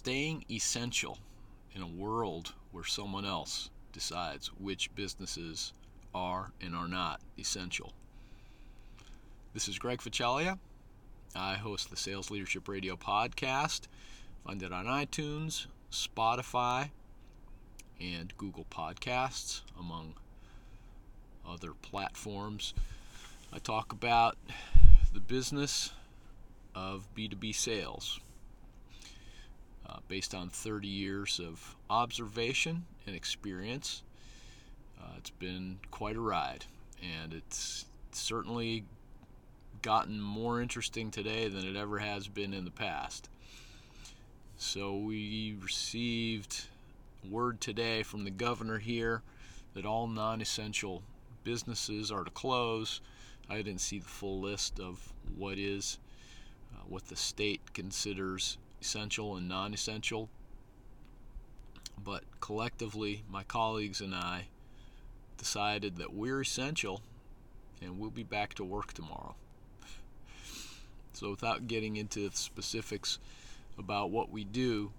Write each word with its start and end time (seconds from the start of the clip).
staying 0.00 0.42
essential 0.50 1.18
in 1.74 1.82
a 1.82 1.86
world 1.86 2.54
where 2.72 2.84
someone 2.84 3.26
else 3.26 3.68
decides 3.92 4.46
which 4.58 4.88
businesses 4.94 5.74
are 6.14 6.52
and 6.62 6.74
are 6.74 6.88
not 6.88 7.20
essential. 7.38 7.92
This 9.52 9.68
is 9.68 9.78
Greg 9.78 10.00
Ficelia. 10.00 10.58
I 11.36 11.56
host 11.56 11.90
the 11.90 11.98
Sales 11.98 12.30
Leadership 12.30 12.66
Radio 12.66 12.96
podcast. 12.96 13.88
Find 14.46 14.62
it 14.62 14.72
on 14.72 14.86
iTunes, 14.86 15.66
Spotify, 15.92 16.88
and 18.00 18.34
Google 18.38 18.64
Podcasts, 18.70 19.60
among 19.78 20.14
other 21.46 21.72
platforms. 21.82 22.72
I 23.52 23.58
talk 23.58 23.92
about 23.92 24.38
the 25.12 25.20
business 25.20 25.92
of 26.74 27.06
B2B 27.14 27.54
sales 27.54 28.18
based 30.10 30.34
on 30.34 30.50
30 30.50 30.88
years 30.88 31.40
of 31.42 31.76
observation 31.88 32.84
and 33.06 33.14
experience. 33.14 34.02
Uh, 35.00 35.12
it's 35.16 35.30
been 35.30 35.78
quite 35.92 36.16
a 36.16 36.20
ride, 36.20 36.64
and 37.00 37.32
it's 37.32 37.86
certainly 38.10 38.82
gotten 39.82 40.20
more 40.20 40.60
interesting 40.60 41.12
today 41.12 41.46
than 41.46 41.64
it 41.64 41.76
ever 41.76 42.00
has 42.00 42.26
been 42.26 42.52
in 42.52 42.64
the 42.64 42.72
past. 42.72 43.28
So, 44.58 44.96
we 44.96 45.56
received 45.62 46.64
word 47.30 47.60
today 47.60 48.02
from 48.02 48.24
the 48.24 48.30
governor 48.30 48.78
here 48.78 49.22
that 49.74 49.86
all 49.86 50.08
non 50.08 50.40
essential 50.40 51.04
businesses 51.44 52.10
are 52.10 52.24
to 52.24 52.30
close. 52.32 53.00
I 53.48 53.58
didn't 53.58 53.80
see 53.80 54.00
the 54.00 54.08
full 54.08 54.40
list 54.40 54.80
of 54.80 55.12
what 55.36 55.56
is, 55.56 55.98
uh, 56.74 56.82
what 56.88 57.06
the 57.06 57.16
state 57.16 57.60
considers 57.72 58.58
essential 58.80 59.36
and 59.36 59.48
non 59.48 59.74
essential. 59.74 60.28
But 62.02 62.24
collectively, 62.40 63.24
my 63.30 63.42
colleagues 63.42 64.00
and 64.00 64.14
I 64.14 64.46
decided 65.36 65.96
that 65.96 66.14
we're 66.14 66.40
essential 66.40 67.02
and 67.82 67.98
we'll 67.98 68.10
be 68.10 68.22
back 68.22 68.54
to 68.54 68.64
work 68.64 68.92
tomorrow. 68.92 69.34
So, 71.12 71.30
without 71.30 71.66
getting 71.66 71.96
into 71.96 72.30
specifics 72.32 73.18
about 73.78 74.10
what 74.10 74.30
we 74.30 74.44
do, 74.44 74.92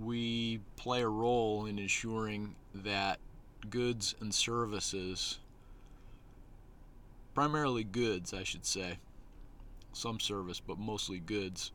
we 0.00 0.60
play 0.76 1.02
a 1.02 1.08
role 1.08 1.66
in 1.66 1.78
ensuring 1.78 2.54
that 2.74 3.18
goods 3.70 4.14
and 4.20 4.34
services, 4.34 5.38
primarily 7.34 7.84
goods, 7.84 8.32
I 8.34 8.44
should 8.44 8.66
say, 8.66 8.98
some 9.96 10.20
service, 10.20 10.60
but 10.60 10.78
mostly 10.78 11.18
goods, 11.18 11.72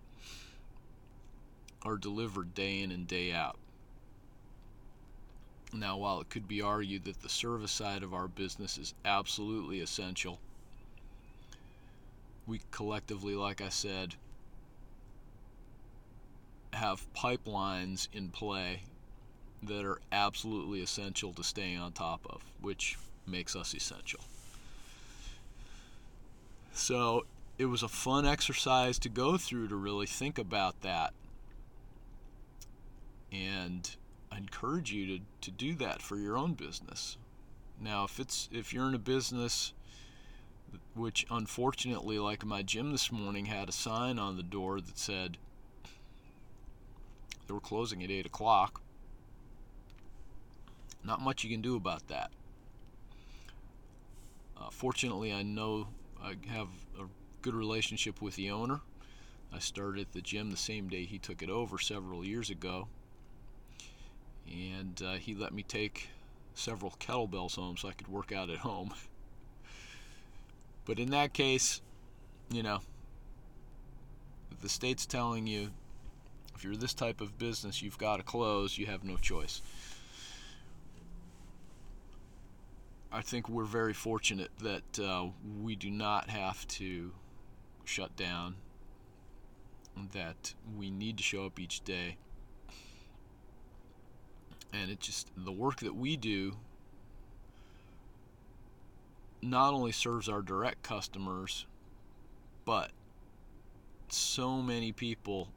are 1.83 1.97
delivered 1.97 2.53
day 2.53 2.81
in 2.81 2.91
and 2.91 3.07
day 3.07 3.31
out. 3.31 3.57
Now, 5.71 5.97
while 5.97 6.19
it 6.19 6.29
could 6.29 6.47
be 6.47 6.61
argued 6.61 7.05
that 7.05 7.21
the 7.21 7.29
service 7.29 7.71
side 7.71 8.01
of 8.03 8.13
our 8.13 8.27
business 8.27 8.77
is 8.77 8.93
absolutely 9.05 9.79
essential, 9.79 10.39
we 12.47 12.61
collectively, 12.71 13.35
like 13.35 13.61
I 13.61 13.69
said, 13.69 14.15
have 16.73 17.05
pipelines 17.13 18.07
in 18.13 18.29
play 18.29 18.81
that 19.61 19.85
are 19.85 19.99
absolutely 20.11 20.81
essential 20.81 21.33
to 21.33 21.43
staying 21.43 21.77
on 21.77 21.91
top 21.91 22.25
of, 22.29 22.41
which 22.61 22.97
makes 23.27 23.55
us 23.55 23.73
essential. 23.73 24.21
So 26.73 27.25
it 27.59 27.65
was 27.65 27.83
a 27.83 27.89
fun 27.89 28.25
exercise 28.25 28.97
to 28.97 29.09
go 29.09 29.37
through 29.37 29.67
to 29.67 29.75
really 29.75 30.07
think 30.07 30.39
about 30.39 30.81
that. 30.81 31.13
And 33.33 33.95
I 34.31 34.37
encourage 34.37 34.93
you 34.93 35.05
to, 35.17 35.23
to 35.41 35.51
do 35.51 35.75
that 35.75 36.01
for 36.01 36.15
your 36.15 36.37
own 36.37 36.53
business. 36.53 37.17
Now, 37.79 38.05
if 38.05 38.17
it's 38.17 38.49
if 38.51 38.73
you're 38.73 38.87
in 38.87 38.95
a 38.95 38.99
business 38.99 39.73
which 40.95 41.25
unfortunately, 41.29 42.17
like 42.17 42.45
my 42.45 42.61
gym 42.61 42.91
this 42.91 43.11
morning, 43.11 43.45
had 43.45 43.67
a 43.67 43.73
sign 43.73 44.17
on 44.17 44.37
the 44.37 44.43
door 44.43 44.79
that 44.79 44.97
said 44.97 45.37
they 47.47 47.53
were 47.53 47.59
closing 47.59 48.03
at 48.03 48.11
8 48.11 48.25
o'clock. 48.25 48.81
Not 51.03 51.21
much 51.21 51.43
you 51.43 51.49
can 51.49 51.61
do 51.61 51.75
about 51.75 52.07
that. 52.07 52.31
Uh, 54.57 54.69
fortunately, 54.69 55.33
I 55.33 55.41
know 55.41 55.87
I 56.21 56.35
have 56.49 56.67
a 56.99 57.05
good 57.41 57.55
relationship 57.55 58.21
with 58.21 58.35
the 58.35 58.51
owner. 58.51 58.81
I 59.53 59.59
started 59.59 60.01
at 60.01 60.13
the 60.13 60.21
gym 60.21 60.51
the 60.51 60.57
same 60.57 60.89
day 60.89 61.05
he 61.05 61.17
took 61.17 61.41
it 61.41 61.49
over 61.49 61.77
several 61.79 62.23
years 62.23 62.49
ago. 62.49 62.87
And 64.51 65.01
uh, 65.05 65.13
he 65.13 65.33
let 65.33 65.53
me 65.53 65.63
take 65.63 66.09
several 66.53 66.93
kettlebells 66.99 67.55
home 67.55 67.77
so 67.77 67.87
I 67.87 67.93
could 67.93 68.07
work 68.07 68.31
out 68.31 68.49
at 68.49 68.59
home. 68.59 68.93
but 70.85 70.99
in 70.99 71.11
that 71.11 71.33
case, 71.33 71.81
you 72.51 72.63
know, 72.63 72.79
the 74.61 74.69
state's 74.69 75.05
telling 75.05 75.47
you 75.47 75.71
if 76.55 76.65
you're 76.65 76.75
this 76.75 76.93
type 76.93 77.21
of 77.21 77.39
business, 77.39 77.81
you've 77.81 77.97
got 77.97 78.17
to 78.17 78.23
close, 78.23 78.77
you 78.77 78.85
have 78.87 79.05
no 79.05 79.15
choice. 79.15 79.61
I 83.11 83.21
think 83.21 83.47
we're 83.47 83.63
very 83.63 83.93
fortunate 83.93 84.51
that 84.61 84.99
uh, 84.99 85.27
we 85.61 85.75
do 85.75 85.89
not 85.89 86.29
have 86.29 86.67
to 86.67 87.11
shut 87.89 88.15
down, 88.15 88.55
that 90.13 90.53
we 90.77 90.89
need 90.89 91.17
to 91.17 91.23
show 91.23 91.45
up 91.45 91.59
each 91.59 91.83
day. 91.83 92.17
And 94.71 94.91
it 94.91 94.99
just, 94.99 95.29
the 95.35 95.51
work 95.51 95.79
that 95.79 95.95
we 95.95 96.15
do 96.15 96.53
not 99.41 99.73
only 99.73 99.91
serves 99.91 100.29
our 100.29 100.41
direct 100.41 100.83
customers, 100.83 101.65
but 102.65 102.91
so 104.09 104.61
many 104.61 104.91
people 104.91 105.49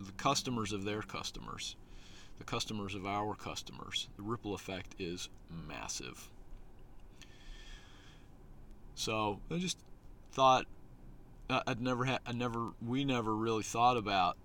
the 0.00 0.12
customers 0.12 0.72
of 0.72 0.84
their 0.84 1.02
customers, 1.02 1.76
the 2.38 2.44
customers 2.44 2.94
of 2.94 3.06
our 3.06 3.34
customers. 3.34 4.08
The 4.16 4.22
ripple 4.22 4.54
effect 4.54 4.94
is 4.98 5.28
massive. 5.68 6.30
So 8.94 9.40
just 9.50 9.78
thought 10.34 10.66
I'd 11.48 11.80
never 11.80 12.04
had, 12.04 12.20
I 12.26 12.32
never, 12.32 12.70
we 12.84 13.04
never 13.04 13.34
really 13.34 13.62
thought 13.62 13.96
about 13.96 14.36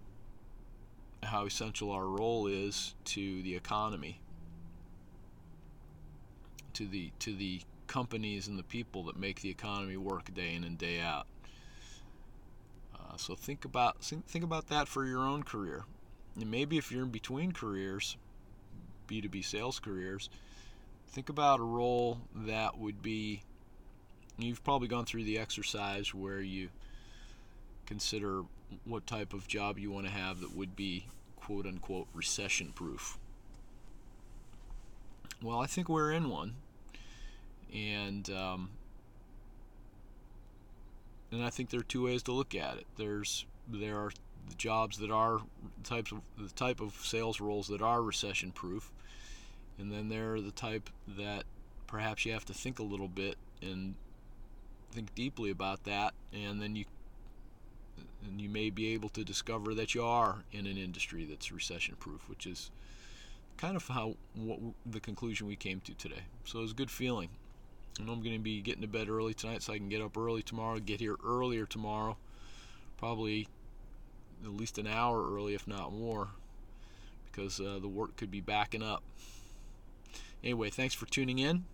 how 1.23 1.45
essential 1.45 1.91
our 1.91 2.05
role 2.05 2.45
is 2.45 2.93
to 3.05 3.41
the 3.41 3.55
economy, 3.55 4.21
to 6.73 6.87
the 6.87 7.11
to 7.19 7.35
the 7.35 7.61
companies 7.87 8.47
and 8.47 8.59
the 8.59 8.63
people 8.63 9.03
that 9.03 9.17
make 9.17 9.41
the 9.41 9.49
economy 9.49 9.97
work 9.97 10.33
day 10.33 10.53
in 10.53 10.63
and 10.63 10.77
day 10.77 11.01
out. 11.01 11.25
Uh, 12.93 13.17
so 13.17 13.33
think 13.33 13.65
about 13.65 14.03
think 14.03 14.43
about 14.43 14.67
that 14.67 14.87
for 14.87 15.05
your 15.05 15.21
own 15.21 15.43
career. 15.43 15.85
And 16.35 16.51
maybe 16.51 16.77
if 16.77 16.91
you're 16.91 17.03
in 17.03 17.09
between 17.09 17.51
careers, 17.51 18.15
B2B 19.07 19.43
sales 19.43 19.79
careers, 19.79 20.29
think 21.07 21.29
about 21.29 21.59
a 21.59 21.63
role 21.63 22.21
that 22.35 22.77
would 22.77 23.01
be 23.01 23.41
you've 24.43 24.63
probably 24.63 24.87
gone 24.87 25.05
through 25.05 25.23
the 25.23 25.37
exercise 25.37 26.13
where 26.13 26.41
you 26.41 26.69
consider 27.85 28.43
what 28.85 29.07
type 29.07 29.33
of 29.33 29.47
job 29.47 29.79
you 29.79 29.91
want 29.91 30.05
to 30.05 30.11
have 30.11 30.41
that 30.41 30.55
would 30.55 30.75
be 30.75 31.05
quote 31.35 31.65
unquote 31.65 32.07
recession 32.13 32.71
proof. 32.73 33.17
Well, 35.41 35.59
I 35.59 35.65
think 35.65 35.89
we're 35.89 36.11
in 36.11 36.29
one. 36.29 36.55
And 37.73 38.29
um, 38.29 38.69
and 41.31 41.43
I 41.43 41.49
think 41.49 41.69
there 41.69 41.79
are 41.79 41.83
two 41.83 42.05
ways 42.05 42.23
to 42.23 42.31
look 42.31 42.55
at 42.55 42.77
it. 42.77 42.87
There's 42.97 43.45
there 43.67 43.97
are 43.97 44.11
the 44.49 44.55
jobs 44.55 44.97
that 44.97 45.11
are 45.11 45.39
types 45.83 46.11
of 46.11 46.21
the 46.37 46.49
type 46.49 46.81
of 46.81 46.93
sales 46.93 47.39
roles 47.39 47.67
that 47.67 47.81
are 47.81 48.01
recession 48.01 48.51
proof, 48.51 48.91
and 49.77 49.91
then 49.91 50.09
there 50.09 50.33
are 50.33 50.41
the 50.41 50.51
type 50.51 50.89
that 51.07 51.43
perhaps 51.87 52.25
you 52.25 52.33
have 52.33 52.45
to 52.45 52.53
think 52.53 52.79
a 52.79 52.83
little 52.83 53.07
bit 53.07 53.35
and 53.61 53.95
think 54.91 55.13
deeply 55.15 55.49
about 55.51 55.83
that, 55.85 56.13
and 56.33 56.61
then 56.61 56.75
you 56.75 56.85
and 58.25 58.41
you 58.41 58.49
may 58.49 58.69
be 58.69 58.93
able 58.93 59.09
to 59.09 59.23
discover 59.23 59.73
that 59.73 59.95
you 59.95 60.03
are 60.03 60.43
in 60.51 60.67
an 60.67 60.77
industry 60.77 61.25
that's 61.25 61.51
recession 61.51 61.95
proof, 61.99 62.27
which 62.27 62.45
is 62.45 62.69
kind 63.57 63.75
of 63.75 63.87
how 63.87 64.15
what 64.35 64.59
the 64.85 64.99
conclusion 64.99 65.47
we 65.47 65.55
came 65.55 65.81
to 65.81 65.93
today. 65.93 66.23
So 66.43 66.59
it 66.59 66.63
was 66.63 66.71
a 66.71 66.75
good 66.75 66.91
feeling. 66.91 67.29
I 67.99 68.03
know 68.03 68.13
I'm 68.13 68.23
going 68.23 68.35
to 68.35 68.39
be 68.39 68.61
getting 68.61 68.81
to 68.81 68.87
bed 68.87 69.09
early 69.09 69.33
tonight 69.33 69.61
so 69.61 69.73
I 69.73 69.77
can 69.77 69.89
get 69.89 70.01
up 70.01 70.17
early 70.17 70.41
tomorrow, 70.41 70.79
get 70.79 71.01
here 71.01 71.17
earlier 71.25 71.65
tomorrow, 71.65 72.17
probably 72.97 73.47
at 74.43 74.51
least 74.51 74.77
an 74.77 74.87
hour 74.87 75.33
early, 75.33 75.53
if 75.53 75.67
not 75.67 75.91
more, 75.91 76.29
because 77.25 77.59
uh, 77.59 77.79
the 77.81 77.89
work 77.89 78.15
could 78.15 78.31
be 78.31 78.39
backing 78.39 78.83
up. 78.83 79.03
Anyway, 80.43 80.69
thanks 80.69 80.95
for 80.95 81.05
tuning 81.05 81.39
in. 81.39 81.65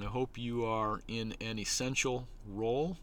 I 0.00 0.06
hope 0.06 0.38
you 0.38 0.64
are 0.64 1.00
in 1.06 1.34
an 1.40 1.58
essential 1.58 2.26
role 2.48 2.96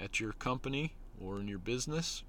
at 0.00 0.20
your 0.20 0.32
company 0.32 0.94
or 1.20 1.40
in 1.40 1.48
your 1.48 1.58
business, 1.58 2.22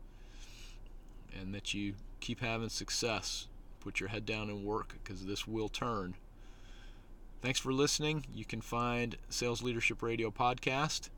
and 1.40 1.54
that 1.54 1.74
you 1.74 1.94
keep 2.20 2.42
having 2.42 2.70
success. 2.70 3.48
Put 3.80 4.00
your 4.00 4.10
head 4.10 4.26
down 4.26 4.50
and 4.50 4.66
work 4.66 4.96
because 5.02 5.26
this 5.26 5.48
will 5.48 5.70
turn. 5.70 6.16
Thanks 7.42 7.60
for 7.60 7.72
listening. 7.72 8.26
You 8.34 8.44
can 8.44 8.60
find 8.60 9.16
Sales 9.30 9.64
Leadership 9.64 10.04
Radio 10.04 10.32
podcast 10.32 11.10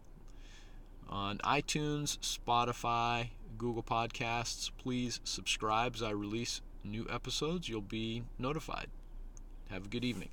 on 1.09 1.39
iTunes, 1.39 2.19
Spotify, 2.19 3.29
Google 3.57 3.83
Podcasts. 3.83 4.69
Please 4.77 5.19
subscribe 5.23 5.95
as 5.95 6.03
I 6.03 6.11
release 6.11 6.61
new 6.83 7.07
episodes. 7.09 7.67
You'll 7.67 7.81
be 7.81 8.23
notified. 8.37 8.87
Have 9.69 9.85
a 9.85 9.89
good 9.89 10.05
evening. 10.05 10.29